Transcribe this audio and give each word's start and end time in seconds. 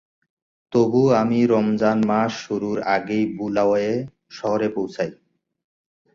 তবুও 0.73 1.09
আমি 1.13 1.39
রমজান 1.45 1.97
মাস 2.07 2.31
শুরুর 2.45 2.77
আগেই 2.95 3.25
বুলাওয়ে 3.37 3.89
শহরে 4.31 4.67
পৌঁছাই। 4.69 5.11